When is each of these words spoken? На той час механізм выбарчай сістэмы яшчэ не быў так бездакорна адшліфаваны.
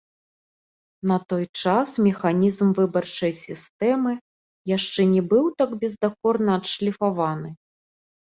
На 1.09 1.17
той 1.31 1.43
час 1.63 1.89
механізм 2.05 2.71
выбарчай 2.79 3.33
сістэмы 3.43 4.11
яшчэ 4.77 5.01
не 5.13 5.21
быў 5.33 5.45
так 5.59 5.75
бездакорна 5.83 6.51
адшліфаваны. 6.61 7.49